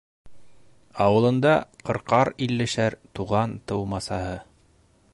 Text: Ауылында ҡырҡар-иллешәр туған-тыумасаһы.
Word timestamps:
Ауылында 1.05 1.51
ҡырҡар-иллешәр 1.89 2.99
туған-тыумасаһы. 3.19 4.37